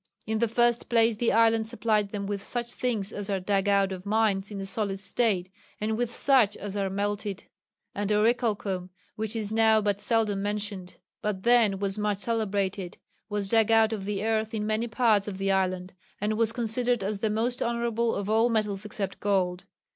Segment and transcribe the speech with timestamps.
[0.25, 3.91] In the first place the island supplied them with such things as are dug out
[3.91, 7.43] of mines in a solid state, and with such as are melted:
[7.93, 12.97] and orichalcum, which is now but seldom mentioned, but then was much celebrated,
[13.29, 17.03] was dug out of the earth in many parts of the island, and was considered
[17.03, 19.65] as the most honourable of all metals except gold.